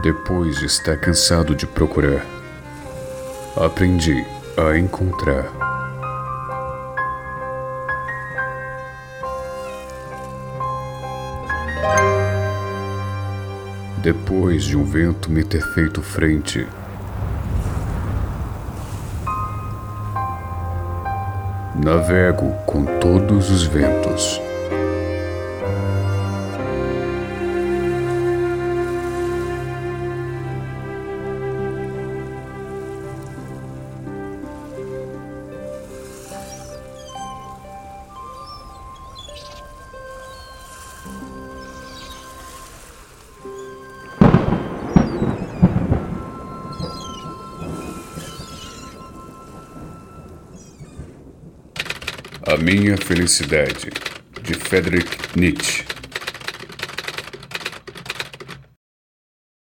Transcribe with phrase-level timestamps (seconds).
[0.00, 2.24] Depois de estar cansado de procurar,
[3.56, 4.24] aprendi
[4.56, 5.50] a encontrar.
[14.00, 16.64] Depois de um vento me ter feito frente,
[21.74, 24.47] navego com todos os ventos.
[52.50, 53.90] A Minha Felicidade,
[54.42, 55.97] de Friedrich Nietzsche.